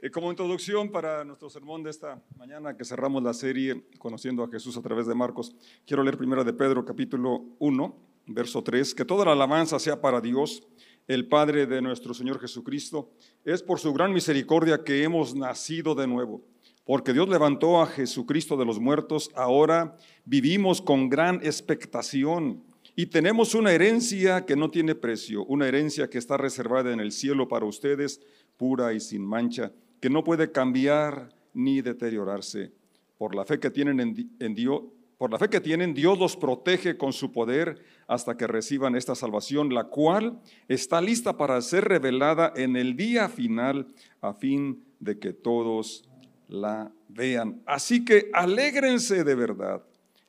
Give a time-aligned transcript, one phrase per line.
[0.00, 4.48] Eh, como introducción para nuestro sermón de esta mañana que cerramos la serie Conociendo a
[4.48, 9.04] Jesús a través de Marcos, quiero leer primero de Pedro capítulo 1, verso 3, que
[9.04, 10.62] toda la alabanza sea para Dios,
[11.08, 13.10] el Padre de nuestro Señor Jesucristo.
[13.44, 16.42] Es por su gran misericordia que hemos nacido de nuevo,
[16.84, 22.62] porque Dios levantó a Jesucristo de los muertos, ahora vivimos con gran expectación
[22.94, 27.10] y tenemos una herencia que no tiene precio, una herencia que está reservada en el
[27.10, 28.20] cielo para ustedes,
[28.56, 32.72] pura y sin mancha, que no puede cambiar ni deteriorarse.
[33.16, 34.00] Por la fe que tienen
[34.38, 34.82] en, Dios,
[35.16, 39.14] por la fe que tienen, Dios los protege con su poder hasta que reciban esta
[39.14, 43.86] salvación, la cual está lista para ser revelada en el día final
[44.20, 46.08] a fin de que todos
[46.48, 47.60] la vean.
[47.66, 49.82] Así que alégrense de verdad.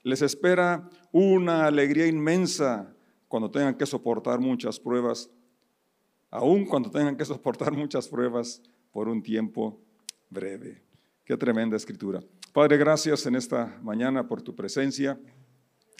[0.04, 2.94] Les espera una alegría inmensa
[3.28, 5.30] cuando tengan que soportar muchas pruebas,
[6.32, 9.80] aun cuando tengan que soportar muchas pruebas por un tiempo
[10.30, 10.82] breve.
[11.26, 12.22] Qué tremenda escritura.
[12.54, 15.20] Padre, gracias en esta mañana por tu presencia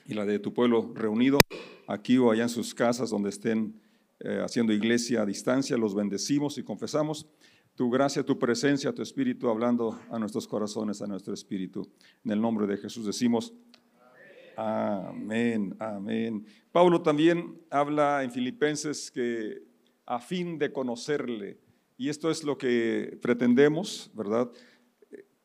[0.06, 1.42] y la de tu pueblo reunido
[1.88, 3.80] aquí o allá en sus casas donde estén
[4.20, 5.78] eh, haciendo iglesia a distancia.
[5.78, 7.28] Los bendecimos y confesamos
[7.76, 11.88] tu gracia, tu presencia, tu espíritu hablando a nuestros corazones, a nuestro espíritu.
[12.26, 13.54] En el nombre de Jesús decimos,
[14.62, 16.46] Amén, amén.
[16.74, 19.64] Pablo también habla en Filipenses que
[20.06, 21.58] a fin de conocerle,
[22.00, 24.50] y esto es lo que pretendemos, ¿verdad?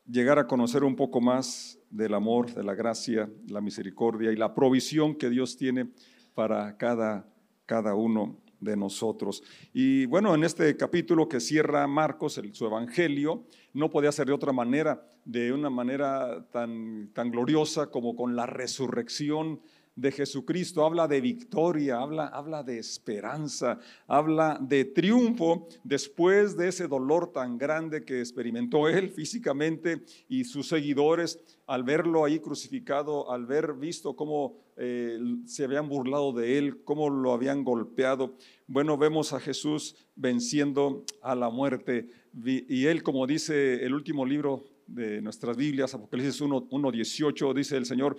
[0.07, 4.53] Llegar a conocer un poco más del amor, de la gracia, la misericordia y la
[4.53, 5.89] provisión que Dios tiene
[6.33, 7.27] para cada,
[7.65, 9.43] cada uno de nosotros.
[9.73, 14.33] Y bueno, en este capítulo que cierra Marcos, el, su evangelio, no podía ser de
[14.33, 19.59] otra manera, de una manera tan, tan gloriosa como con la resurrección
[19.95, 26.87] de Jesucristo, habla de victoria, habla, habla de esperanza, habla de triunfo después de ese
[26.87, 33.45] dolor tan grande que experimentó él físicamente y sus seguidores al verlo ahí crucificado, al
[33.45, 38.35] ver visto cómo eh, se habían burlado de él, cómo lo habían golpeado.
[38.67, 42.09] Bueno, vemos a Jesús venciendo a la muerte
[42.43, 48.17] y él, como dice el último libro de nuestras Biblias, Apocalipsis 1.18, dice el Señor,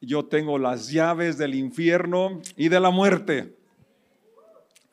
[0.00, 3.56] yo tengo las llaves del infierno y de la muerte.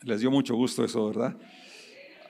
[0.02, 1.38] Les dio mucho gusto eso, ¿verdad?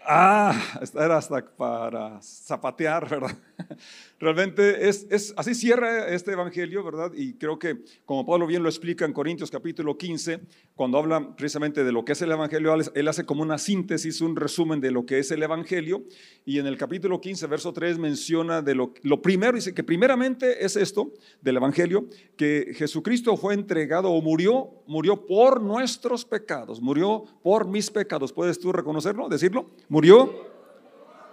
[0.04, 0.60] Ah,
[0.96, 3.38] era hasta para zapatear, ¿verdad?
[4.20, 7.12] Realmente es, es, así cierra este evangelio, ¿verdad?
[7.16, 10.40] Y creo que como Pablo bien lo explica en Corintios capítulo 15,
[10.76, 14.36] cuando habla precisamente de lo que es el evangelio, él hace como una síntesis, un
[14.36, 16.04] resumen de lo que es el evangelio.
[16.46, 20.66] Y en el capítulo 15, verso 3, menciona de lo, lo primero, dice que primeramente
[20.66, 22.08] es esto del evangelio,
[22.38, 28.34] que Jesucristo fue entregado o murió, murió por nuestros pecados, murió por mis pecados.
[28.34, 29.70] ¿Puedes tú reconocerlo, decirlo?
[29.91, 30.34] Murió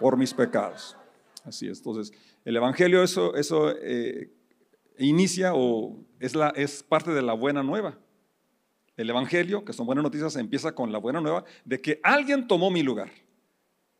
[0.01, 0.97] por mis pecados.
[1.45, 1.77] Así es.
[1.77, 2.11] Entonces,
[2.43, 4.33] el Evangelio eso, eso eh,
[4.97, 7.97] inicia o es, la, es parte de la buena nueva.
[8.97, 12.69] El Evangelio, que son buenas noticias, empieza con la buena nueva de que alguien tomó
[12.69, 13.09] mi lugar.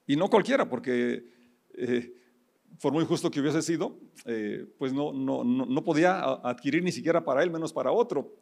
[0.05, 1.23] Y no cualquiera, porque
[1.75, 2.13] eh,
[2.81, 7.23] por muy justo que hubiese sido, eh, pues no, no, no podía adquirir ni siquiera
[7.23, 8.35] para él, menos para otro.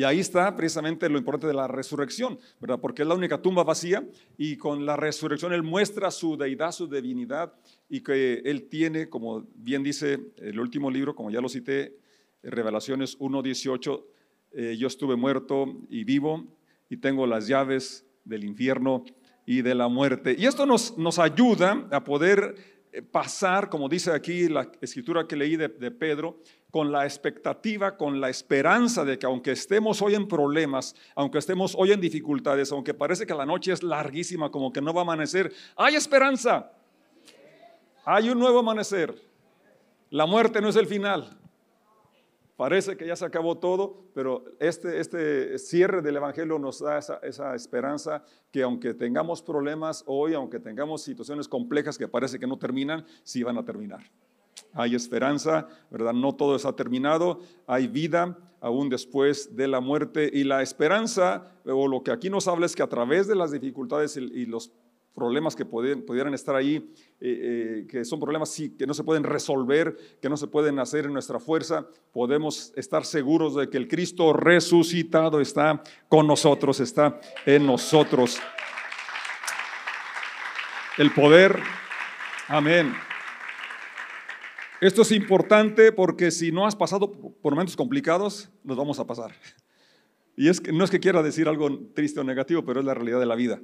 [0.00, 2.80] Y ahí está precisamente lo importante de la resurrección, ¿verdad?
[2.80, 4.02] Porque es la única tumba vacía
[4.38, 7.52] y con la resurrección Él muestra su deidad, su divinidad
[7.86, 11.98] y que Él tiene, como bien dice el último libro, como ya lo cité,
[12.42, 14.04] Revelaciones 1.18,
[14.52, 16.46] eh, yo estuve muerto y vivo
[16.88, 19.04] y tengo las llaves del infierno
[19.44, 20.34] y de la muerte.
[20.38, 22.54] Y esto nos, nos ayuda a poder
[23.10, 26.38] pasar, como dice aquí la escritura que leí de, de Pedro,
[26.70, 31.74] con la expectativa, con la esperanza de que aunque estemos hoy en problemas, aunque estemos
[31.76, 35.02] hoy en dificultades, aunque parece que la noche es larguísima, como que no va a
[35.02, 36.72] amanecer, hay esperanza.
[38.04, 39.14] Hay un nuevo amanecer.
[40.10, 41.39] La muerte no es el final.
[42.60, 47.16] Parece que ya se acabó todo, pero este, este cierre del Evangelio nos da esa,
[47.22, 48.22] esa, esperanza
[48.52, 53.42] que aunque tengamos problemas hoy, aunque tengamos situaciones complejas que parece que no terminan, sí
[53.42, 54.02] van a terminar
[54.74, 56.12] hay esperanza, ¿verdad?
[56.12, 61.88] No todo está terminado, hay vida aún después de la muerte y la esperanza, o
[61.88, 64.70] lo que aquí nos habla es que a través de las dificultades y los
[65.14, 66.82] problemas que pudieran estar ahí, eh,
[67.20, 71.12] eh, que son problemas que no se pueden resolver, que no se pueden hacer en
[71.12, 77.66] nuestra fuerza, podemos estar seguros de que el Cristo resucitado está con nosotros, está en
[77.66, 78.38] nosotros.
[80.98, 81.58] El poder,
[82.48, 82.94] amén
[84.80, 89.32] esto es importante porque si no has pasado por momentos complicados, nos vamos a pasar.
[90.36, 92.94] Y es que, no es que quiera decir algo triste o negativo, pero es la
[92.94, 93.60] realidad de la vida.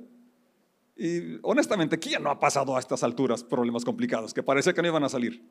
[0.96, 4.88] Y honestamente, ¿quién no ha pasado a estas alturas problemas complicados que parece que no
[4.88, 5.46] iban a salir?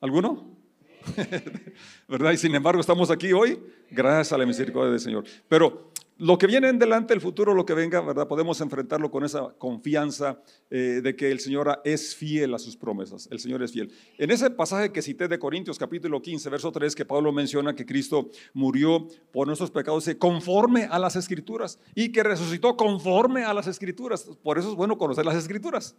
[0.00, 0.56] ¿Alguno?
[2.08, 2.32] ¿Verdad?
[2.32, 5.24] Y sin embargo estamos aquí hoy gracias a la misericordia del Señor.
[5.48, 8.28] Pero lo que viene en delante, el futuro, lo que venga, ¿verdad?
[8.28, 10.40] Podemos enfrentarlo con esa confianza
[10.70, 13.28] eh, de que el Señor es fiel a sus promesas.
[13.30, 13.92] El Señor es fiel.
[14.18, 17.84] En ese pasaje que cité de Corintios capítulo 15, verso 3, que Pablo menciona que
[17.84, 23.66] Cristo murió por nuestros pecados, conforme a las escrituras y que resucitó conforme a las
[23.66, 24.28] escrituras.
[24.42, 25.96] Por eso es bueno conocer las escrituras.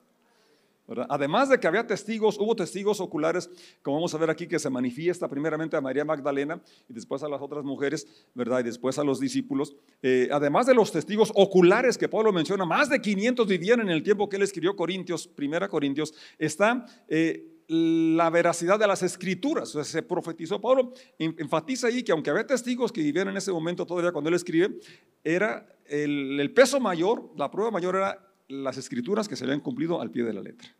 [1.09, 3.49] Además de que había testigos, hubo testigos oculares,
[3.81, 7.29] como vamos a ver aquí, que se manifiesta primeramente a María Magdalena y después a
[7.29, 8.59] las otras mujeres, ¿verdad?
[8.59, 9.75] Y después a los discípulos.
[10.03, 14.03] Eh, además de los testigos oculares que Pablo menciona, más de 500 vivían en el
[14.03, 16.85] tiempo que él escribió Corintios, primera Corintios, está...
[17.07, 19.69] Eh, la veracidad de las escrituras.
[19.69, 20.61] se profetizó.
[20.61, 24.35] Pablo enfatiza ahí que aunque había testigos que vivían en ese momento todavía cuando él
[24.35, 24.75] escribe,
[25.23, 30.01] era el, el peso mayor, la prueba mayor era las escrituras que se habían cumplido
[30.01, 30.75] al pie de la letra.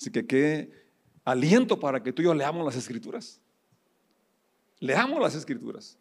[0.00, 0.70] Así que qué
[1.24, 3.40] aliento para que tú y yo leamos las escrituras.
[4.80, 5.96] Leamos las escrituras,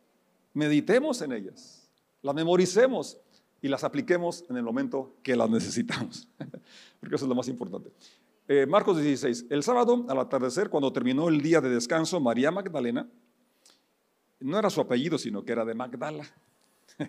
[0.55, 1.87] meditemos en ellas,
[2.23, 3.19] las memoricemos
[3.61, 6.27] y las apliquemos en el momento que las necesitamos.
[6.99, 7.91] Porque eso es lo más importante.
[8.47, 9.45] Eh, Marcos 16.
[9.51, 13.07] El sábado, al atardecer, cuando terminó el día de descanso, María Magdalena,
[14.39, 16.25] no era su apellido, sino que era de Magdala.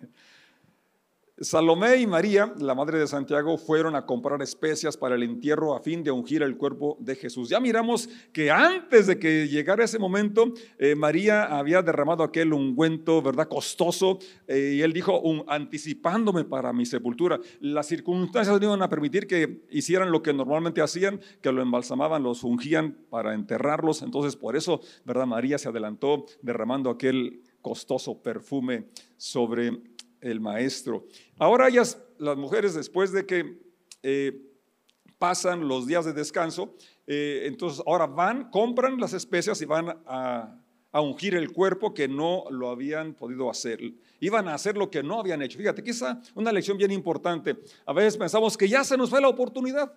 [1.40, 5.80] Salomé y María, la madre de Santiago, fueron a comprar especias para el entierro a
[5.80, 7.48] fin de ungir el cuerpo de Jesús.
[7.48, 13.22] Ya miramos que antes de que llegara ese momento, eh, María había derramado aquel ungüento,
[13.22, 13.48] ¿verdad?
[13.48, 17.40] Costoso, eh, y él dijo, un, anticipándome para mi sepultura.
[17.60, 22.22] Las circunstancias no iban a permitir que hicieran lo que normalmente hacían, que lo embalsamaban,
[22.22, 24.02] los ungían para enterrarlos.
[24.02, 25.26] Entonces, por eso, ¿verdad?
[25.26, 29.80] María se adelantó derramando aquel costoso perfume sobre
[30.22, 31.06] el maestro.
[31.38, 33.58] Ahora ellas, las mujeres, después de que
[34.02, 34.40] eh,
[35.18, 36.74] pasan los días de descanso,
[37.06, 40.58] eh, entonces ahora van, compran las especias y van a,
[40.92, 43.80] a, ungir el cuerpo que no lo habían podido hacer.
[44.20, 45.58] Iban a hacer lo que no habían hecho.
[45.58, 47.56] Fíjate, quizá una lección bien importante.
[47.84, 49.92] A veces pensamos que ya se nos fue la oportunidad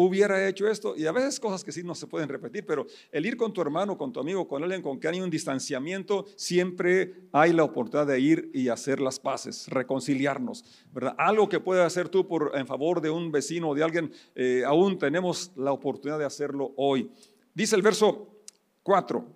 [0.00, 0.94] hubiera hecho esto.
[0.96, 3.60] Y a veces cosas que sí no se pueden repetir, pero el ir con tu
[3.60, 8.06] hermano, con tu amigo, con alguien con que hay un distanciamiento, siempre hay la oportunidad
[8.06, 11.16] de ir y hacer las paces, reconciliarnos, ¿verdad?
[11.18, 14.62] Algo que puedes hacer tú por, en favor de un vecino o de alguien, eh,
[14.64, 17.10] aún tenemos la oportunidad de hacerlo hoy.
[17.52, 18.44] Dice el verso
[18.84, 19.26] 4,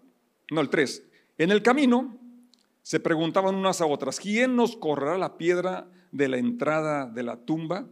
[0.53, 1.03] no el 3.
[1.39, 2.21] En el camino
[2.83, 7.37] se preguntaban unas a otras, ¿quién nos correrá la piedra de la entrada de la
[7.37, 7.89] tumba?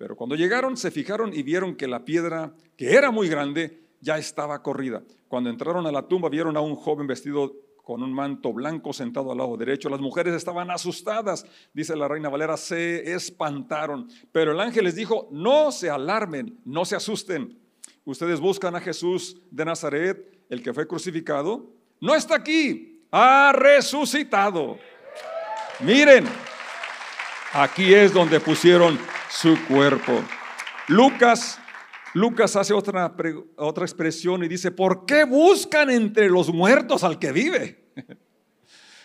[0.00, 4.16] Pero cuando llegaron se fijaron y vieron que la piedra, que era muy grande, ya
[4.16, 5.02] estaba corrida.
[5.28, 7.52] Cuando entraron a la tumba vieron a un joven vestido
[7.84, 9.90] con un manto blanco sentado al lado derecho.
[9.90, 11.44] Las mujeres estaban asustadas,
[11.74, 14.08] dice la reina Valera, se espantaron.
[14.32, 17.58] Pero el ángel les dijo, no se alarmen, no se asusten.
[18.06, 21.74] Ustedes buscan a Jesús de Nazaret, el que fue crucificado.
[22.00, 24.78] No está aquí, ha resucitado.
[25.80, 26.24] Miren,
[27.52, 28.98] aquí es donde pusieron
[29.30, 30.22] su cuerpo.
[30.88, 31.58] Lucas,
[32.14, 33.14] Lucas hace otra,
[33.56, 37.92] otra expresión y dice, ¿por qué buscan entre los muertos al que vive?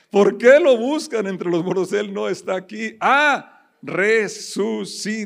[0.09, 1.93] ¿Por qué lo buscan entre los muertos?
[1.93, 2.97] Él no está aquí.
[2.99, 3.51] Ha
[3.81, 5.21] resucitado.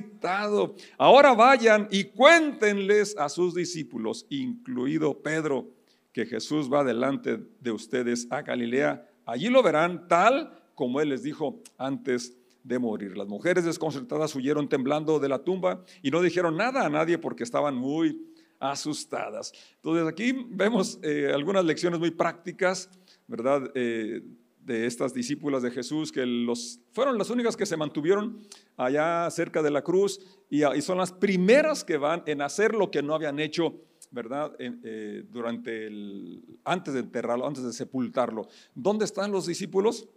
[0.98, 5.70] Ahora vayan y cuéntenles a sus discípulos, incluido Pedro,
[6.12, 9.08] que Jesús va delante de ustedes a Galilea.
[9.26, 13.18] Allí lo verán tal como Él les dijo antes de morir.
[13.18, 17.44] Las mujeres desconcertadas huyeron temblando de la tumba y no dijeron nada a nadie porque
[17.44, 19.54] estaban muy asustadas.
[19.76, 22.90] Entonces aquí vemos eh, algunas lecciones muy prácticas,
[23.28, 23.72] ¿verdad?
[23.76, 24.22] Eh,
[24.60, 26.24] de estas discípulas de Jesús que
[26.92, 28.42] fueron las únicas que se mantuvieron
[28.78, 33.02] allá cerca de la cruz y, son las primeras que van en hacer lo que
[33.02, 33.74] no habían hecho
[34.12, 34.56] ¿verdad?
[34.60, 35.90] Eh, durante
[36.64, 38.48] antes de enterrarlo, antes de sepultarlo.
[38.74, 40.08] ¿Dónde están los discípulos?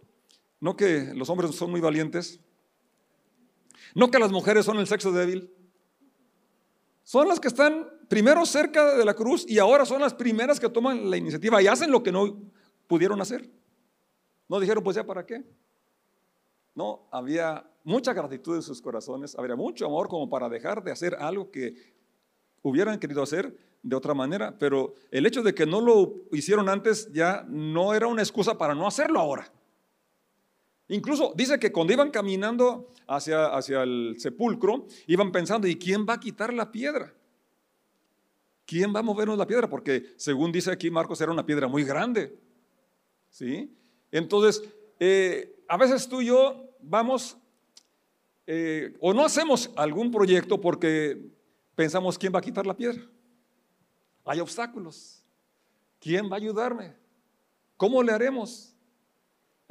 [0.63, 2.39] ¿No que los hombres son muy valientes?
[3.93, 5.53] ¿No que las mujeres son el sexo débil?
[7.03, 10.69] Son las que están primero cerca de la cruz y ahora son las primeras que
[10.69, 12.41] toman la iniciativa y hacen lo que no
[12.87, 13.51] pudieron hacer.
[14.47, 15.43] No dijeron, pues ya para qué.
[16.75, 21.13] No, había mucha gratitud en sus corazones, había mucho amor como para dejar de hacer
[21.15, 21.75] algo que
[22.61, 27.11] hubieran querido hacer de otra manera, pero el hecho de que no lo hicieron antes
[27.11, 29.51] ya no era una excusa para no hacerlo ahora.
[30.93, 36.13] Incluso dice que cuando iban caminando hacia, hacia el sepulcro, iban pensando, ¿y quién va
[36.13, 37.11] a quitar la piedra?
[38.63, 39.67] ¿Quién va a movernos la piedra?
[39.67, 42.37] Porque según dice aquí Marcos, era una piedra muy grande.
[43.31, 43.75] ¿Sí?
[44.11, 44.63] Entonces,
[44.99, 47.37] eh, a veces tú y yo vamos
[48.45, 51.19] eh, o no hacemos algún proyecto porque
[51.73, 53.01] pensamos quién va a quitar la piedra.
[54.25, 55.25] Hay obstáculos.
[55.99, 56.93] ¿Quién va a ayudarme?
[57.77, 58.72] ¿Cómo le haremos?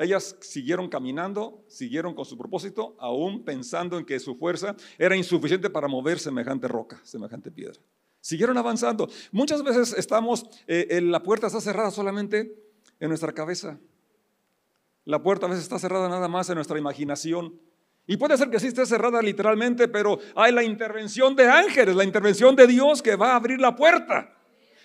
[0.02, 5.70] Ellas siguieron caminando, siguieron con su propósito, aún pensando en que su fuerza era insuficiente
[5.70, 7.80] para mover semejante roca, semejante piedra.
[8.20, 9.08] Siguieron avanzando.
[9.32, 12.54] Muchas veces estamos, eh, la puerta está cerrada solamente
[13.00, 13.78] en nuestra cabeza.
[15.04, 17.58] La puerta a veces está cerrada nada más en nuestra imaginación.
[18.06, 22.04] Y puede ser que sí esté cerrada literalmente, pero hay la intervención de ángeles, la
[22.04, 24.36] intervención de Dios que va a abrir la puerta.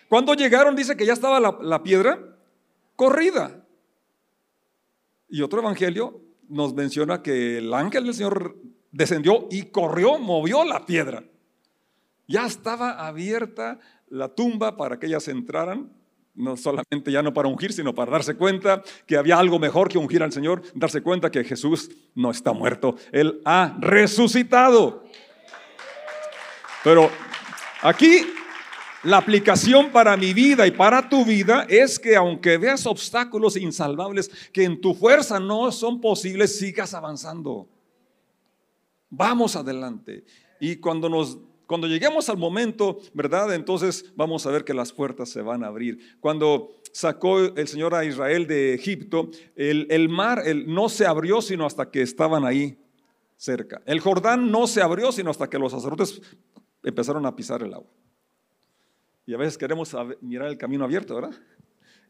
[0.08, 2.20] Cuando llegaron dice que ya estaba la, piedra
[2.96, 3.64] corrida.
[5.30, 8.58] Y otro evangelio nos menciona que el ángel del Señor
[8.92, 11.24] descendió y corrió, movió la piedra.
[12.28, 13.80] Ya estaba abierta
[14.10, 15.92] la tumba para que ellas entraran,
[16.34, 19.98] no solamente ya no para ungir, sino para darse cuenta que había algo mejor que
[19.98, 25.04] ungir al Señor, darse cuenta que Jesús no está muerto, Él ha resucitado.
[26.84, 27.10] Pero
[27.82, 28.22] aquí
[29.08, 34.30] la aplicación para mi vida y para tu vida es que aunque veas obstáculos insalvables
[34.52, 37.70] que en tu fuerza no son posibles, sigas avanzando.
[39.10, 40.26] Vamos adelante.
[40.60, 41.38] Y cuando nos
[41.68, 43.54] cuando lleguemos al momento, ¿verdad?
[43.54, 46.18] Entonces vamos a ver que las puertas se van a abrir.
[46.20, 51.66] Cuando sacó el Señor a Israel de Egipto, el, el mar no se abrió sino
[51.66, 52.78] hasta que estaban ahí
[53.38, 53.82] cerca.
[53.86, 56.22] El Jordán no se abrió sino hasta que los sacerdotes
[56.84, 57.90] empezaron a pisar el agua.
[59.28, 61.38] Y a veces queremos mirar el camino abierto, ¿verdad?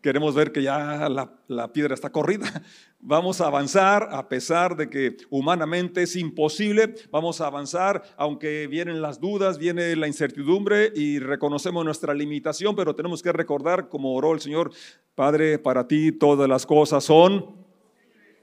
[0.02, 2.62] Queremos ver que ya la, piedra está corrida.
[3.00, 6.94] Vamos a avanzar a pesar de que humanamente es imposible.
[7.10, 12.94] Vamos a avanzar aunque vienen las dudas, viene la incertidumbre y reconocemos nuestra limitación, pero
[12.94, 14.72] tenemos que recordar, como oró el Señor,
[15.16, 17.56] Padre, para ti todas las cosas son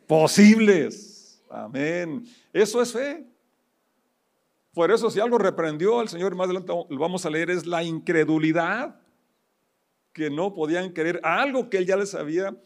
[0.08, 1.40] posibles.
[1.48, 2.24] Amén.
[2.52, 3.33] Eso es fe.
[4.74, 7.82] Por eso si algo reprendió al Señor, más adelante lo vamos a leer, es la
[7.84, 9.00] incredulidad,
[10.12, 12.56] que no podían creer algo que Él ya les había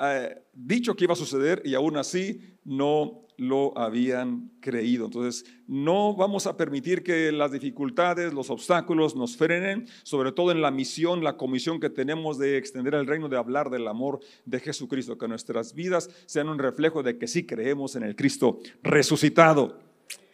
[0.00, 5.06] eh, dicho que iba a suceder y aún así no lo habían creído.
[5.06, 10.62] Entonces, no vamos a permitir que las dificultades, los obstáculos nos frenen, sobre todo en
[10.62, 14.60] la misión, la comisión que tenemos de extender el reino, de hablar del amor de
[14.60, 19.78] Jesucristo, que nuestras vidas sean un reflejo de que sí creemos en el Cristo resucitado.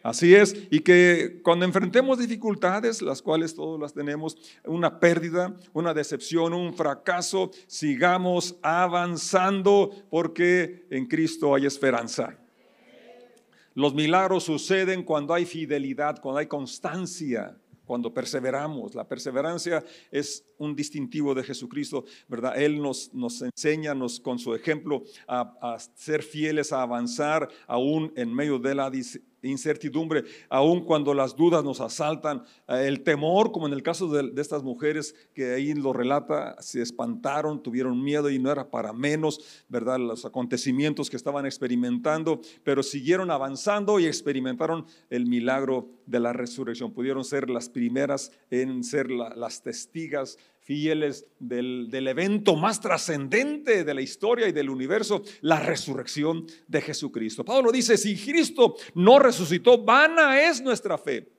[0.03, 5.93] Así es, y que cuando enfrentemos dificultades, las cuales todos las tenemos, una pérdida, una
[5.93, 12.37] decepción, un fracaso, sigamos avanzando porque en Cristo hay esperanza.
[13.75, 18.95] Los milagros suceden cuando hay fidelidad, cuando hay constancia, cuando perseveramos.
[18.95, 22.61] La perseverancia es un distintivo de Jesucristo, ¿verdad?
[22.61, 23.09] Él nos,
[23.41, 28.75] enseña nos, con su ejemplo a, a ser fieles, a avanzar aún en medio de
[28.75, 28.89] la
[29.43, 34.31] incertidumbre, aun cuando las dudas nos asaltan, eh, el temor, como en el caso de,
[34.41, 39.63] estas mujeres que ahí lo relata, se espantaron, tuvieron miedo y no era para menos,
[39.69, 39.99] ¿verdad?
[39.99, 46.91] Los acontecimientos que estaban experimentando, pero siguieron avanzando y experimentaron el milagro de la resurrección.
[46.91, 54.01] Pudieron ser las primeras en ser las testigas fieles del, evento más trascendente de la
[54.01, 57.43] historia y del universo, la resurrección de Jesucristo.
[57.43, 61.29] Pablo dice, si Cristo no resucitó, vana es nuestra fe,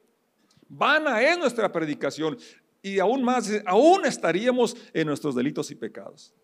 [0.68, 2.36] vana es nuestra predicación
[2.82, 6.34] y aún más, aún estaríamos en nuestros delitos y pecados.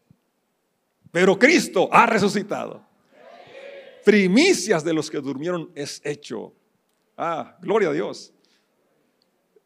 [1.13, 2.87] Pero Cristo ha resucitado.
[4.05, 6.55] Primicias de los que durmieron es hecho.
[7.17, 8.33] Ah, gloria a Dios.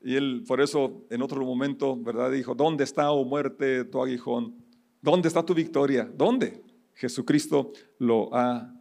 [0.05, 2.31] Y él, por eso, en otro momento, ¿verdad?
[2.31, 4.55] Dijo, ¿dónde está, oh muerte, tu aguijón?
[5.01, 6.11] ¿Dónde está tu victoria?
[6.15, 6.63] ¿Dónde?
[6.95, 8.73] Jesucristo lo ha,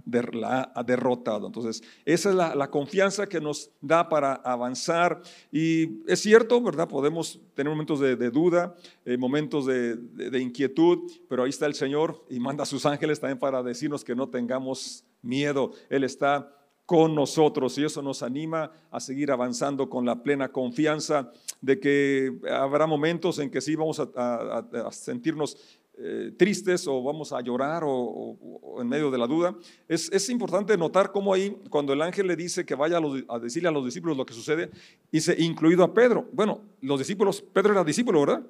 [0.75, 1.47] ha derrotado.
[1.47, 5.21] Entonces, esa es la, confianza que nos da para avanzar.
[5.51, 6.87] Y es cierto, ¿verdad?
[6.87, 8.75] Podemos tener momentos de, duda,
[9.05, 13.19] eh, momentos de, de, inquietud, pero ahí está el Señor y manda a sus ángeles
[13.19, 15.71] también para decirnos que no tengamos miedo.
[15.89, 16.53] Él está
[16.85, 22.39] con nosotros y eso nos anima a seguir avanzando con la plena confianza de que
[22.51, 28.37] habrá momentos en que sí vamos a, sentirnos eh, tristes o vamos a llorar o,
[28.81, 29.55] en medio de la duda.
[29.87, 32.99] Es, importante notar cómo ahí, cuando el ángel le dice que vaya
[33.29, 34.69] a, decirle a los discípulos lo que sucede,
[35.11, 36.27] dice, incluido a Pedro.
[36.33, 38.43] Bueno, los discípulos, Pedro era discípulo, ¿verdad?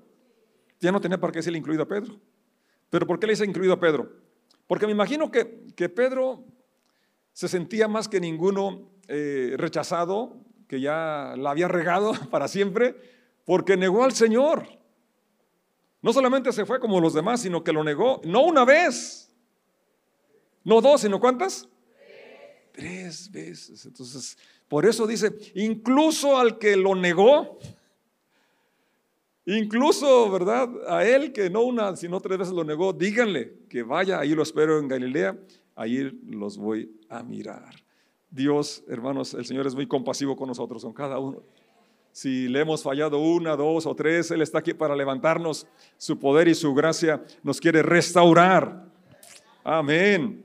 [0.79, 2.19] Ya no tenía por qué decirle incluido a Pedro.
[2.89, 4.11] Pero ¿por qué le dice incluido a Pedro?
[4.65, 6.43] Porque me imagino que, que Pedro
[7.33, 10.37] se sentía más que ninguno eh, rechazado,
[10.67, 12.95] que ya la había regado para siempre,
[13.45, 14.67] porque negó al Señor.
[16.01, 19.33] No solamente se fue como los demás, sino que lo negó, no una vez,
[20.63, 21.67] no dos, sino cuántas?
[22.73, 23.85] Tres veces.
[23.85, 24.37] Entonces,
[24.67, 27.59] por eso dice, incluso al que lo negó,
[29.45, 30.69] incluso, ¿verdad?
[30.87, 34.43] A él que no una, sino tres veces lo negó, díganle que vaya, ahí lo
[34.43, 35.37] espero en Galilea,
[35.75, 37.75] ahí los voy a mirar.
[38.29, 41.43] Dios, hermanos, el Señor es muy compasivo con nosotros, con cada uno.
[42.11, 45.67] Si le hemos fallado una, dos o tres, Él está aquí para levantarnos.
[45.97, 48.85] Su poder y su gracia nos quiere restaurar.
[49.63, 50.43] Amén.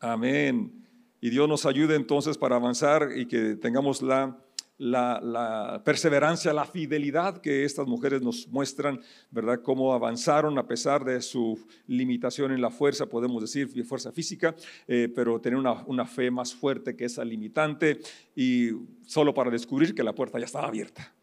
[0.00, 0.72] Amén.
[1.20, 4.36] Y Dios nos ayude entonces para avanzar y que tengamos la,
[4.78, 9.00] la, perseverancia, la fidelidad que estas mujeres nos muestran,
[9.30, 9.60] ¿verdad?
[9.62, 14.54] Cómo avanzaron a pesar de su limitación en la fuerza, podemos decir, fuerza física,
[14.86, 18.00] eh, pero tener una, fe más fuerte que esa limitante
[18.34, 18.70] y
[19.06, 21.14] solo para descubrir que la puerta ya estaba abierta.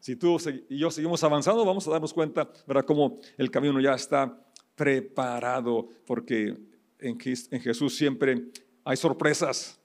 [0.00, 0.36] Si tú
[0.68, 2.84] y yo seguimos avanzando, vamos a darnos cuenta, ¿verdad?
[2.84, 4.36] Cómo el camino ya está
[4.74, 6.56] preparado, porque
[6.98, 8.46] en Jesús siempre
[8.84, 9.81] hay sorpresas.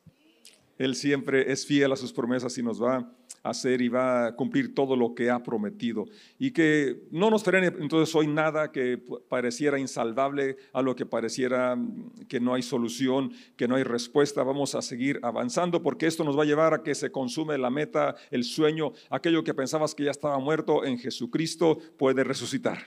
[0.77, 3.11] Él siempre es fiel a sus promesas y nos va
[3.43, 6.05] a hacer y va a cumplir todo lo que ha prometido.
[6.37, 11.75] Y que no nos frene entonces hoy nada que pareciera insalvable, a lo que pareciera
[11.75, 14.43] mm, que no hay solución, que no hay respuesta.
[14.43, 17.69] Vamos a seguir avanzando porque esto nos va a llevar a que se consume la
[17.69, 22.77] meta, el sueño, aquello que pensabas que ya estaba muerto en Jesucristo puede resucitar.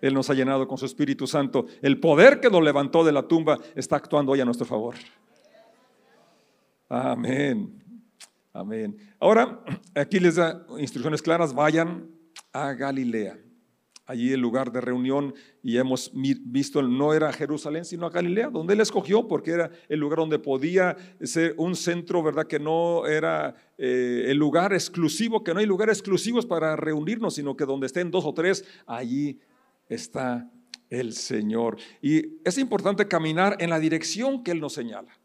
[0.00, 1.66] Él nos ha llenado con su Espíritu Santo.
[1.82, 4.94] El poder que nos levantó de la tumba está actuando hoy a nuestro favor.
[6.88, 7.82] Amén.
[8.52, 8.96] Amén.
[9.20, 9.62] Ahora,
[9.94, 12.08] aquí les da instrucciones claras, vayan
[12.52, 13.38] a Galilea.
[14.06, 18.72] Allí el lugar de reunión y hemos visto, no era Jerusalén, sino a Galilea, donde
[18.72, 22.46] él escogió, porque era el lugar donde podía ser un centro, ¿verdad?
[22.46, 27.54] Que no era eh, el lugar exclusivo, que no hay lugares exclusivos para reunirnos, sino
[27.54, 29.38] que donde estén dos o tres, allí
[29.90, 30.50] está
[30.88, 31.76] el Señor.
[32.00, 35.17] Y es importante caminar en la dirección que Él nos señala.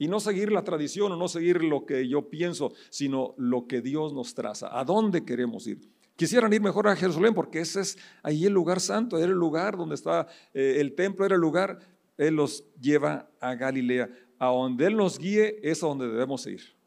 [0.00, 3.82] Y no seguir la tradición o no seguir lo que yo pienso, sino lo que
[3.82, 4.76] Dios nos traza.
[4.76, 5.78] ¿A dónde queremos ir?
[6.16, 9.76] Quisieran ir mejor a Jerusalén porque ese es ahí el lugar santo, era el lugar
[9.76, 11.78] donde está eh, el templo, era el lugar.
[12.16, 14.10] Él los lleva a Galilea.
[14.38, 16.79] A donde Él nos guíe es a donde debemos ir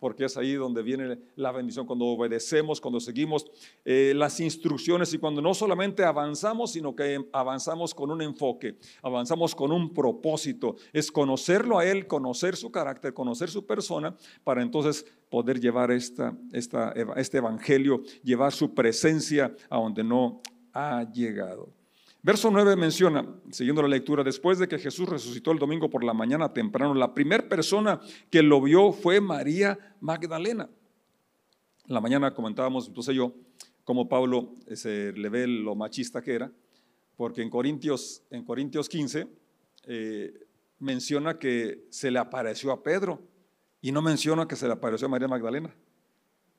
[0.00, 3.46] porque es ahí donde viene la bendición, cuando obedecemos, cuando seguimos
[3.84, 9.54] eh, las instrucciones y cuando no solamente avanzamos, sino que avanzamos con un enfoque, avanzamos
[9.54, 15.06] con un propósito, es conocerlo a Él, conocer su carácter, conocer su persona, para entonces
[15.28, 20.40] poder llevar esta, esta, este evangelio, llevar su presencia a donde no
[20.72, 21.79] ha llegado.
[22.22, 26.12] Verso 9 menciona, siguiendo la lectura, después de que Jesús resucitó el domingo por la
[26.12, 30.68] mañana temprano, la primera persona que lo vio fue María Magdalena.
[31.86, 33.34] la mañana comentábamos, entonces yo,
[33.84, 36.52] como Pablo se le ve lo machista que era,
[37.16, 39.26] porque en Corintios, en Corintios 15
[39.86, 40.46] eh,
[40.78, 43.22] menciona que se le apareció a Pedro
[43.80, 45.74] y no menciona que se le apareció a María Magdalena,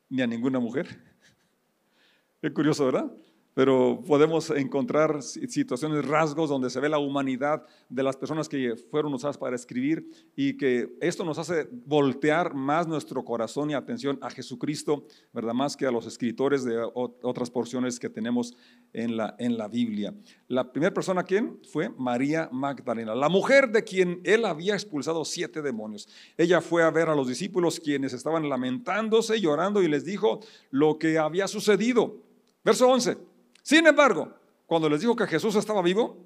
[0.10, 0.88] ni a ninguna mujer.
[2.42, 3.12] Qué curioso, ¿verdad?
[3.54, 9.14] Pero podemos encontrar situaciones, rasgos donde se ve la humanidad de las personas que fueron
[9.14, 14.30] usadas para escribir y que esto nos hace voltear más nuestro corazón y atención a
[14.30, 15.54] Jesucristo, ¿verdad?
[15.54, 18.56] Más que a los escritores de otras porciones que tenemos
[18.94, 20.14] en la, en la Biblia.
[20.48, 21.60] La primera persona, ¿quién?
[21.72, 26.08] Fue María Magdalena, la mujer de quien él había expulsado siete demonios.
[26.38, 30.98] Ella fue a ver a los discípulos quienes estaban lamentándose, llorando y les dijo lo
[30.98, 32.18] que había sucedido.
[32.64, 33.31] Verso 11.
[33.62, 34.34] Sin embargo,
[34.66, 36.26] cuando les dijo que Jesús estaba vivo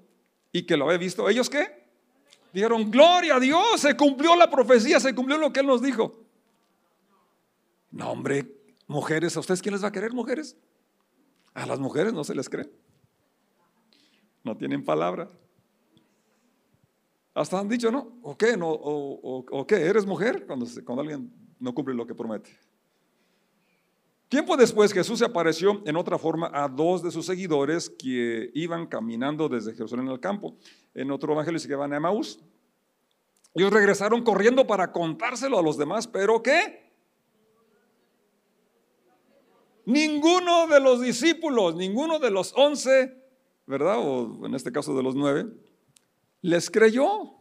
[0.51, 1.85] y que lo había visto, ¿ellos qué?
[2.53, 6.25] Dijeron, gloria a Dios, se cumplió la profecía, se cumplió lo que Él nos dijo.
[7.91, 8.45] No, hombre,
[8.87, 10.57] mujeres, ¿a ustedes quién les va a querer, mujeres?
[11.53, 12.69] A las mujeres no se les cree.
[14.43, 15.29] No tienen palabra.
[17.33, 18.17] Hasta han dicho, ¿no?
[18.21, 18.55] ¿O qué?
[18.55, 19.75] No, o, qué?
[19.75, 20.45] ¿Eres mujer?
[20.45, 22.57] Cuando, cuando alguien no cumple lo que promete.
[24.27, 28.87] Tiempo después Jesús se apareció en otra forma a dos de sus seguidores que iban
[28.87, 30.57] caminando desde Jerusalén al campo.
[30.93, 32.39] En otro evangelio que van a Emaús.
[33.53, 36.91] Ellos regresaron corriendo para contárselo a los demás, pero ¿qué?
[39.85, 43.15] Ninguno de los discípulos, ninguno de los once,
[43.67, 43.99] ¿verdad?
[43.99, 45.45] O en este caso de los nueve,
[46.41, 47.35] les creyó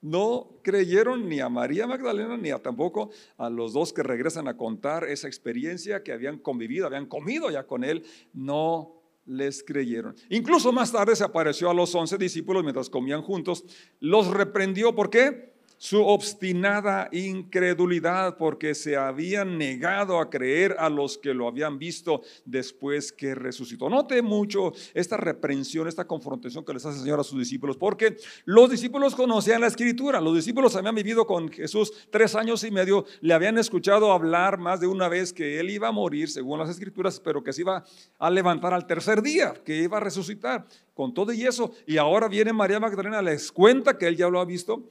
[0.00, 4.56] no creyeron ni a María Magdalena ni a tampoco a los dos que regresan a
[4.56, 8.94] contar esa experiencia que habían convivido, habían comido ya con él, no
[9.26, 10.14] les creyeron.
[10.30, 13.64] Incluso más tarde se apareció a los once discípulos mientras comían juntos,
[14.00, 15.57] los reprendió, ¿por qué?
[15.78, 22.22] Su obstinada incredulidad porque se habían negado a creer a los que lo habían visto
[22.44, 23.88] después que resucitó.
[23.88, 28.16] Note mucho esta reprensión, esta confrontación que les hace el Señor a sus discípulos, porque
[28.44, 33.06] los discípulos conocían la escritura, los discípulos habían vivido con Jesús tres años y medio,
[33.20, 36.70] le habían escuchado hablar más de una vez que él iba a morir según las
[36.70, 37.84] escrituras, pero que se iba
[38.18, 41.70] a levantar al tercer día, que iba a resucitar con todo y eso.
[41.86, 44.84] Y ahora viene María Magdalena, les cuenta que él ya lo ha visto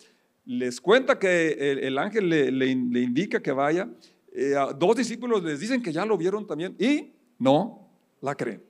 [0.48, 3.90] les cuenta que el, ángel le, indica que vaya.
[4.32, 8.64] Eh, dos discípulos les dicen que ya lo vieron también y no la creen.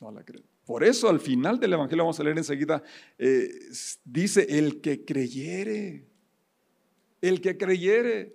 [0.00, 0.44] No la creen.
[0.64, 2.82] Por eso al final del Evangelio, vamos a leer enseguida,
[3.18, 3.50] eh,
[4.04, 6.08] dice, el que creyere,
[7.20, 8.34] el que creyere,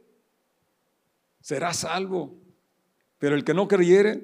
[1.42, 2.40] será salvo.
[3.18, 4.24] Pero el que no creyere,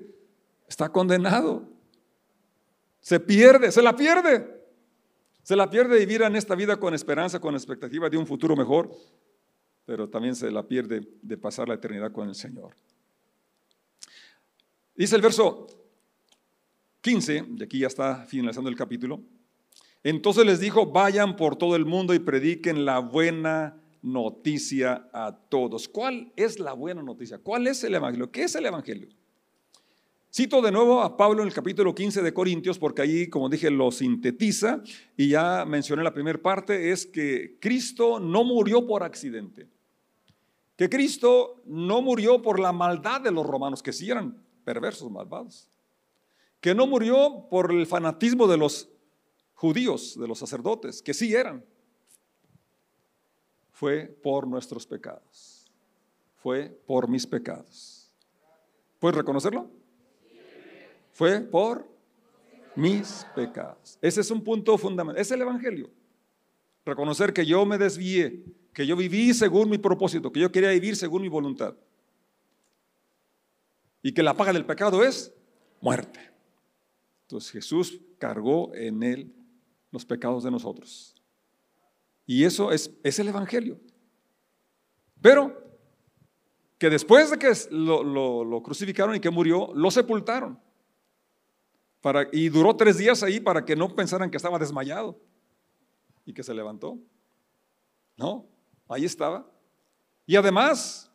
[0.69, 1.67] está condenado.
[2.99, 4.56] Se pierde, se la pierde.
[5.47, 8.91] Se la pierde vivir en esta vida con esperanza, con expectativa de un futuro mejor,
[9.85, 12.75] pero también se la pierde de pasar la eternidad con el Señor.
[14.93, 15.67] Dice el verso
[16.99, 19.23] 15, y aquí ya está finalizando el capítulo.
[20.03, 25.87] Entonces les dijo, vayan por todo el mundo y prediquen la buena noticia a todos.
[25.87, 27.37] ¿Cuál es la buena noticia?
[27.37, 28.29] ¿Cuál es el Evangelio?
[28.29, 29.07] ¿Qué es el Evangelio?
[30.37, 33.71] Cito de nuevo a Pablo en el capítulo 15 de Corintios porque ahí, como dije,
[33.71, 34.83] lo sintetiza
[35.17, 39.67] y ya mencioné la primera parte, es que Cristo no murió por accidente,
[40.75, 45.71] que Cristo no murió por la maldad de los romanos, que sí eran perversos, malvados,
[46.61, 48.89] que no murió por el fanatismo de los
[49.55, 51.65] judíos, de los sacerdotes, que sí eran,
[53.71, 55.65] fue por nuestros pecados,
[56.35, 58.13] fue por mis pecados.
[58.99, 59.71] ¿Puedes reconocerlo?
[61.17, 61.89] Fue por
[62.75, 63.97] mis pecados.
[64.03, 65.19] Ese es un punto fundamental.
[65.19, 65.89] Es el Evangelio.
[66.85, 70.95] Reconocer que yo me desvié, que yo viví según mi propósito, que yo quería vivir
[70.95, 71.73] según mi voluntad.
[74.03, 75.33] Y que la paga del pecado es
[75.81, 76.19] muerte.
[77.23, 79.33] Entonces Jesús cargó en él
[79.89, 81.15] los pecados de nosotros.
[82.27, 83.79] Y eso es, es el Evangelio.
[85.19, 85.63] Pero
[86.77, 90.66] que después de que lo, lo crucificaron y que murió, lo sepultaron
[92.31, 95.19] y duró tres días ahí para que no pensaran que estaba desmayado
[96.25, 96.97] y que se levantó.
[98.15, 98.47] No,
[98.87, 99.49] ahí estaba.
[100.25, 101.11] Y además,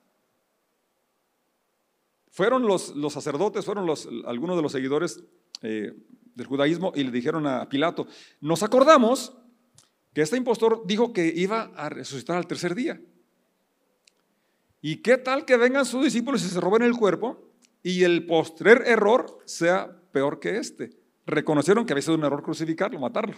[2.30, 5.22] fueron los, los sacerdotes, fueron los, algunos de los seguidores
[5.60, 5.92] eh,
[6.34, 8.06] del judaísmo y le dijeron a Pilato,
[8.40, 9.36] nos acordamos
[10.14, 13.00] que este impostor dijo que iba a resucitar al tercer día.
[14.80, 18.82] ¿Y qué tal que vengan sus discípulos y se roben el cuerpo y el postrer
[18.86, 20.90] error sea peor que este.
[21.26, 23.36] Reconocieron que había sido un error crucificarlo, matarlo.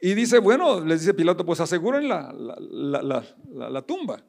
[0.00, 4.22] Y dice, bueno, les dice Pilato, pues aseguren la, tumba.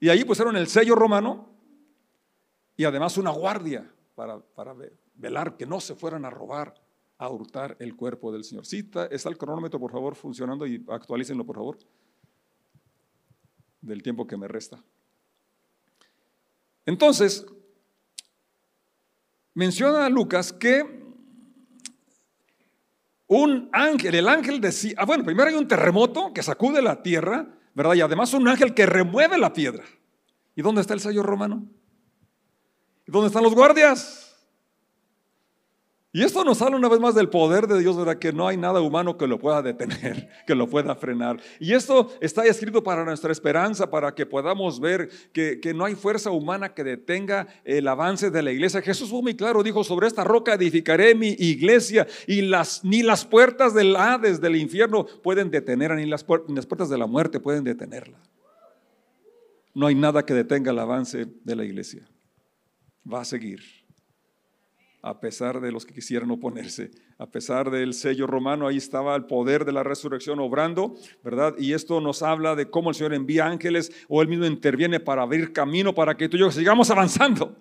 [0.00, 1.50] Y ahí pusieron el sello romano
[2.76, 4.74] y además una guardia para, para,
[5.14, 6.74] velar que no se fueran a robar,
[7.18, 8.64] a hurtar el cuerpo del Señor.
[8.66, 11.78] Sí, está, el cronómetro, por favor, funcionando y actualícenlo, por favor,
[13.80, 14.82] del tiempo que me resta.
[16.86, 17.46] Entonces,
[19.54, 21.02] menciona Lucas que
[23.26, 27.48] un ángel, el ángel decía, ah, bueno, primero hay un terremoto que sacude la tierra,
[27.74, 27.94] ¿verdad?
[27.94, 29.84] Y además un ángel que remueve la piedra.
[30.54, 31.66] ¿Y dónde está el sello romano?
[33.06, 34.23] ¿Y dónde están los guardias?
[36.16, 38.20] Y esto nos habla una vez más del poder de Dios, ¿verdad?
[38.20, 41.40] Que no hay nada humano que lo pueda detener, que lo pueda frenar.
[41.58, 46.30] Y esto está escrito para nuestra esperanza, para que podamos ver que, no hay fuerza
[46.30, 48.80] humana que detenga el avance de la iglesia.
[48.80, 53.24] Jesús fue muy claro, dijo, sobre esta roca edificaré mi iglesia y las, ni las
[53.24, 57.40] puertas del Hades, del infierno, pueden detenerla, ni las, ni las puertas de la muerte
[57.40, 58.20] pueden detenerla.
[59.74, 62.08] No hay nada que detenga el avance de la iglesia.
[63.04, 63.83] Va a seguir
[65.04, 69.26] a pesar de los que quisieran oponerse, a pesar del sello romano, ahí estaba el
[69.26, 71.54] poder de la resurrección obrando, ¿verdad?
[71.58, 75.20] Y esto nos habla de cómo el Señor envía ángeles o Él mismo interviene para
[75.20, 77.54] abrir camino para que tú y yo sigamos avanzando.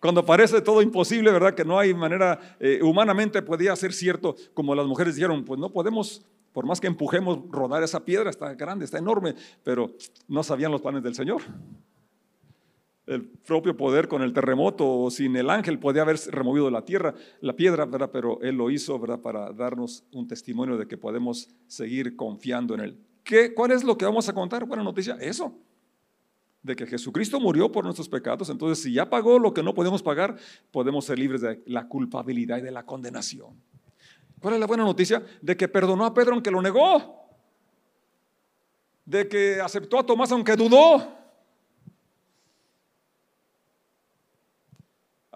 [0.00, 1.54] Cuando parece todo imposible, ¿verdad?
[1.54, 5.70] Que no hay manera, eh, humanamente podía ser cierto, como las mujeres dijeron, pues no
[5.70, 9.92] podemos, por más que empujemos, rodar esa piedra, está grande, está enorme, pero
[10.26, 11.40] no sabían los planes del Señor
[13.06, 17.14] el propio poder con el terremoto o sin el ángel podía haber removido la tierra,
[17.40, 18.10] la piedra, ¿verdad?
[18.12, 19.20] pero Él lo hizo ¿verdad?
[19.20, 22.98] para darnos un testimonio de que podemos seguir confiando en Él.
[23.22, 24.64] ¿Qué, ¿Cuál es lo que vamos a contar?
[24.64, 25.58] Buena noticia, eso,
[26.62, 30.02] de que Jesucristo murió por nuestros pecados, entonces si ya pagó lo que no podemos
[30.02, 30.36] pagar,
[30.70, 33.60] podemos ser libres de la culpabilidad y de la condenación.
[34.40, 35.22] ¿Cuál es la buena noticia?
[35.40, 37.22] De que perdonó a Pedro aunque lo negó.
[39.06, 41.23] de que aceptó a Tomás aunque dudó.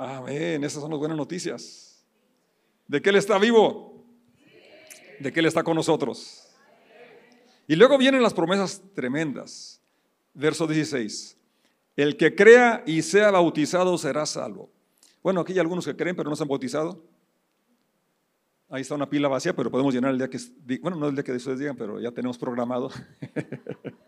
[0.01, 2.07] Amén, esas son las buenas noticias.
[2.87, 4.07] De que Él está vivo,
[5.19, 6.49] de que Él está con nosotros.
[7.67, 9.83] Y luego vienen las promesas tremendas.
[10.35, 11.37] Verso 16.
[11.97, 14.71] El que crea y sea bautizado será salvo.
[15.21, 17.03] Bueno, aquí hay algunos que creen pero no se han bautizado.
[18.71, 20.39] Ahí está una pila vacía, pero podemos llenar el día que,
[20.81, 22.91] bueno, no el día que ustedes digan, pero ya tenemos programado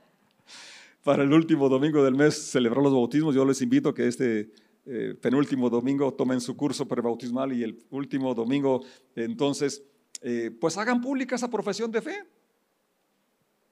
[1.03, 3.35] para el último domingo del mes celebrar los bautismos.
[3.35, 4.53] Yo les invito a que este
[4.87, 8.83] eh, penúltimo domingo tomen su curso prebautismal y el último domingo,
[9.15, 9.83] entonces,
[10.23, 12.25] eh, pues hagan pública esa profesión de fe.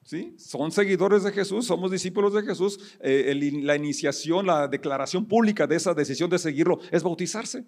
[0.03, 0.35] ¿Sí?
[0.39, 2.97] Son seguidores de Jesús, somos discípulos de Jesús.
[3.01, 7.67] Eh, la iniciación, la declaración pública de esa decisión de seguirlo es bautizarse.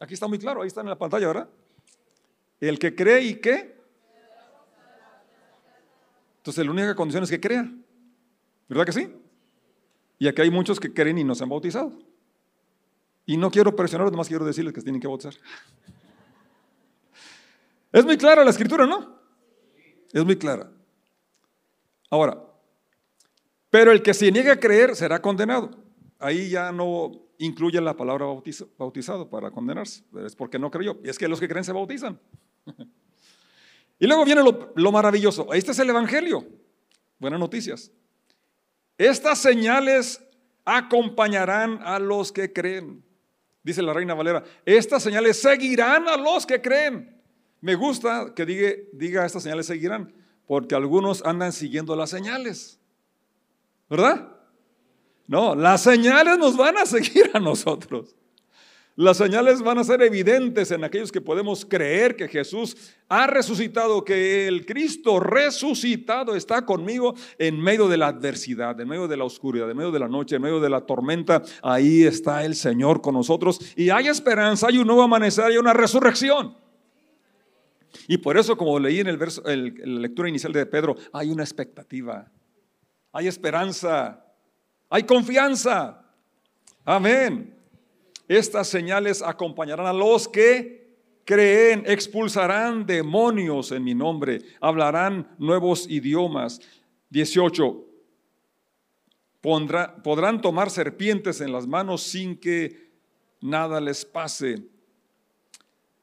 [0.00, 1.50] Aquí está muy claro, ahí está en la pantalla, ¿verdad?
[2.60, 3.76] El que cree y qué.
[6.38, 7.72] Entonces la única condición es que crea.
[8.68, 9.08] ¿Verdad que sí?
[10.18, 11.92] Y aquí hay muchos que creen y no se han bautizado.
[13.26, 15.34] Y no quiero presionarlos, nomás quiero decirles que tienen que bautizar.
[17.92, 19.18] Es muy clara la escritura, ¿no?
[20.12, 20.70] Es muy clara.
[22.08, 22.42] Ahora,
[23.70, 25.70] pero el que se niegue a creer será condenado.
[26.18, 28.26] Ahí ya no incluye la palabra
[28.78, 30.04] bautizado para condenarse.
[30.24, 30.98] Es porque no creyó.
[31.04, 32.18] Y es que los que creen se bautizan.
[33.98, 35.52] Y luego viene lo, maravilloso.
[35.54, 36.46] Este es el Evangelio.
[37.18, 37.90] Buenas noticias.
[38.98, 40.22] Estas señales
[40.66, 43.05] acompañarán a los que creen.
[43.66, 47.20] Dice la reina Valera, estas señales seguirán a los que creen.
[47.60, 50.14] Me gusta que diga, diga estas señales seguirán,
[50.46, 52.78] porque algunos andan siguiendo las señales.
[53.90, 54.28] ¿Verdad?
[55.26, 58.14] No, las señales nos van a seguir a nosotros.
[58.96, 62.74] Las señales van a ser evidentes en aquellos que podemos creer que Jesús
[63.10, 69.06] ha resucitado, que el Cristo resucitado está conmigo en medio de la adversidad, en medio
[69.06, 71.42] de la oscuridad, en medio de la noche, en medio de la tormenta.
[71.62, 75.74] Ahí está el Señor con nosotros y hay esperanza, hay un nuevo amanecer, hay una
[75.74, 76.56] resurrección.
[78.08, 81.42] Y por eso, como leí en el verso, la lectura inicial de Pedro, hay una
[81.42, 82.32] expectativa,
[83.12, 84.24] hay esperanza,
[84.88, 86.02] hay confianza.
[86.82, 87.55] Amén.
[88.28, 90.86] Estas señales acompañarán a los que
[91.24, 96.60] creen, expulsarán demonios en mi nombre, hablarán nuevos idiomas.
[97.10, 97.84] 18.
[99.40, 102.90] podrán tomar serpientes en las manos sin que
[103.40, 104.64] nada les pase.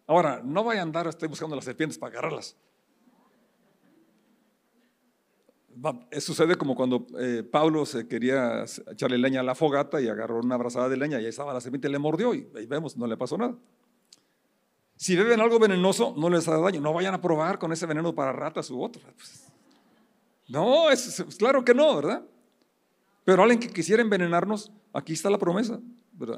[0.07, 2.55] Ahora, no vaya a andar estoy buscando las serpientes para agarrarlas.
[6.19, 10.55] Sucede como cuando eh, Pablo se quería echarle leña a la fogata y agarró una
[10.55, 13.17] abrazada de leña y ahí estaba la serpiente, le mordió y ahí vemos, no le
[13.17, 13.55] pasó nada.
[14.95, 16.79] Si beben algo venenoso, no les haga daño.
[16.79, 19.01] No vayan a probar con ese veneno para ratas u otro.
[19.15, 19.51] Pues,
[20.47, 22.23] no, es, claro que no, ¿verdad?
[23.25, 25.79] Pero alguien que quisiera envenenarnos, aquí está la promesa.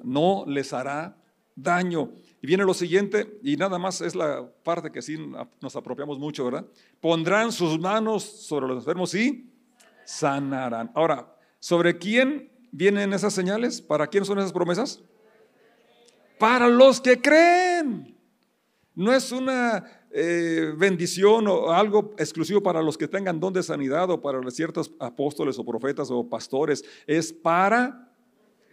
[0.03, 1.17] No les hará
[1.55, 2.11] daño.
[2.45, 5.17] Y viene lo siguiente, y nada más es la parte que sí
[5.61, 6.63] nos apropiamos mucho, ¿verdad?
[7.01, 9.49] Pondrán sus manos sobre los enfermos y
[10.03, 10.91] sanarán.
[10.93, 13.81] Ahora, ¿sobre quién vienen esas señales?
[13.81, 15.01] ¿Para quién son esas promesas?
[16.37, 18.15] Para los que creen.
[18.93, 24.07] No es una eh, bendición o algo exclusivo para los que tengan don de sanidad
[24.11, 26.85] o para ciertos apóstoles o profetas o pastores.
[27.07, 28.04] Es para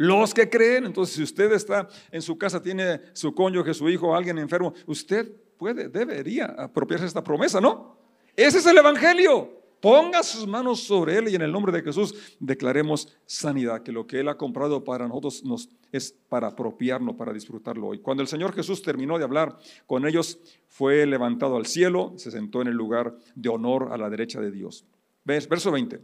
[0.02, 4.16] los que creen, entonces si usted está en su casa, tiene su cónyuge, su hijo,
[4.16, 7.96] alguien enfermo, usted puede, debería apropiarse esta promesa, ¿no?
[8.34, 9.62] Ese es el Evangelio.
[9.80, 14.04] Ponga sus manos sobre él y en el nombre de Jesús declaremos sanidad, que lo
[14.04, 18.00] que él ha comprado para nosotros nos, es para apropiarnos, para disfrutarlo hoy.
[18.00, 22.60] Cuando el Señor Jesús terminó de hablar con ellos, fue levantado al cielo, se sentó
[22.60, 24.84] en el lugar de honor a la derecha de Dios.
[25.22, 25.48] ¿Ves?
[25.48, 26.00] Verso 20.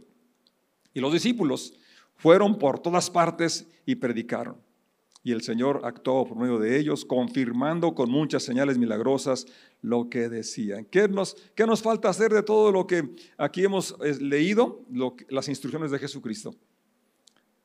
[0.93, 1.73] Y los discípulos
[2.19, 4.57] fueron por todas partes y predicaron.
[5.23, 9.47] Y el Señor actuó por medio de ellos, confirmando con muchas señales milagrosas
[9.81, 10.85] lo que decían.
[10.85, 14.85] ¿Qué nos, qué nos falta hacer de todo lo que aquí hemos eh, leído?
[15.29, 16.53] las instrucciones de Jesucristo.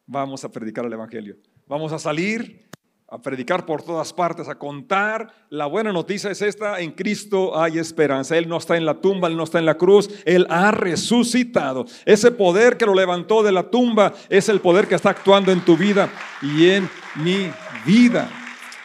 [0.07, 1.37] Vamos a predicar el Evangelio.
[1.67, 2.69] Vamos a salir
[3.09, 5.33] a predicar por todas partes, a contar.
[5.51, 8.37] La buena noticia es esta, en Cristo hay esperanza.
[8.37, 11.85] Él no está en la tumba, Él no está en la cruz, Él ha resucitado.
[12.05, 15.64] Ese poder que lo levantó de la tumba es el poder que está actuando en
[15.64, 16.09] tu vida
[16.43, 17.51] y en mi
[17.85, 18.31] vida.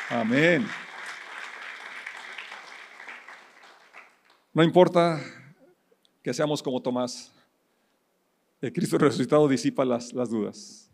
[0.09, 0.67] Amén.
[4.53, 5.21] No importa
[6.21, 7.31] que seamos como Tomás,
[8.61, 10.88] el Cristo resucitado disipa las, las dudas.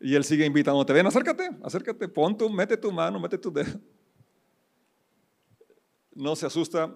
[0.00, 3.80] Y él sigue invitándote, ven, acércate, acércate, pon tu, mete tu mano, mete tu dedo.
[6.14, 6.94] No se asusta,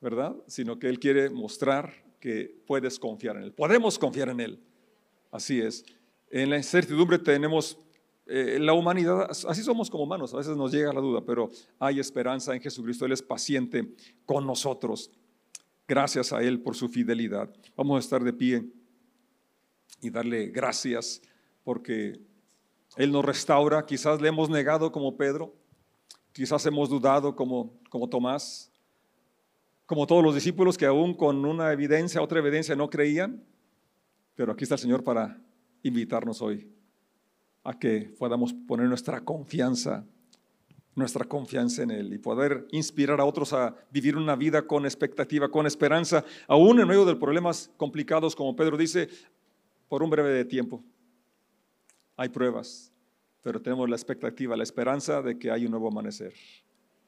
[0.00, 0.34] ¿verdad?
[0.46, 3.52] Sino que él quiere mostrar que puedes confiar en Él.
[3.52, 4.60] Podemos confiar en Él.
[5.30, 5.84] Así es.
[6.30, 7.78] En la incertidumbre tenemos
[8.26, 11.98] eh, la humanidad, así somos como humanos, a veces nos llega la duda, pero hay
[12.00, 13.06] esperanza en Jesucristo.
[13.06, 13.94] Él es paciente
[14.26, 15.10] con nosotros.
[15.86, 17.50] Gracias a Él por su fidelidad.
[17.76, 18.64] Vamos a estar de pie
[20.02, 21.22] y darle gracias
[21.64, 22.20] porque
[22.98, 23.86] Él nos restaura.
[23.86, 25.54] Quizás le hemos negado como Pedro,
[26.32, 28.70] quizás hemos dudado como, como Tomás,
[29.86, 33.42] como todos los discípulos que aún con una evidencia, otra evidencia no creían.
[34.34, 35.40] Pero aquí está el Señor para
[35.82, 36.68] invitarnos hoy
[37.62, 40.04] a que podamos poner nuestra confianza,
[40.96, 45.48] nuestra confianza en Él y poder inspirar a otros a vivir una vida con expectativa,
[45.48, 49.08] con esperanza, aún en medio de problemas complicados, como Pedro dice,
[49.88, 50.82] por un breve tiempo.
[52.18, 52.92] Hay pruebas,
[53.42, 56.34] pero tenemos la expectativa, la esperanza de que hay un nuevo amanecer,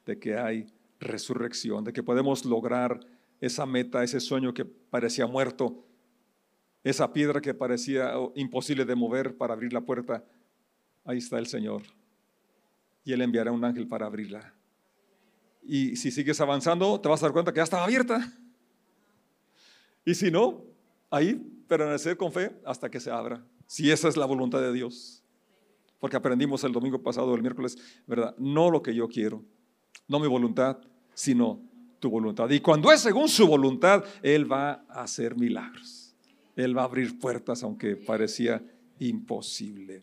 [0.07, 3.01] de que hay resurrección, de que podemos lograr
[3.40, 5.85] esa meta, ese sueño que parecía muerto,
[6.85, 10.25] esa piedra que parecía imposible de mover para abrir la puerta.
[11.05, 11.83] Ahí está el Señor.
[13.03, 14.55] Y Él enviará un ángel para abrirla.
[15.64, 18.33] Y si sigues avanzando, te vas a dar cuenta que ya estaba abierta.
[20.05, 20.62] Y si no,
[21.11, 21.35] ahí
[21.66, 23.44] permanecer con fe hasta que se abra.
[23.71, 25.23] Si esa es la voluntad de Dios.
[26.01, 28.35] Porque aprendimos el domingo pasado, el miércoles, ¿verdad?
[28.37, 29.45] No lo que yo quiero,
[30.09, 30.79] no mi voluntad,
[31.15, 31.63] sino
[32.01, 32.51] tu voluntad.
[32.51, 36.17] Y cuando es según su voluntad, Él va a hacer milagros.
[36.57, 38.61] Él va a abrir puertas aunque parecía
[38.99, 40.03] imposible.